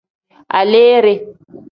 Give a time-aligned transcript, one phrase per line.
[0.59, 1.13] Aleere.